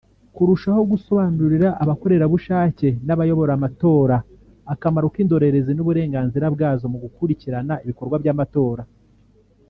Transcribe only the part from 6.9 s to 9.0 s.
mu gukurikirana ibikorwa by’amatora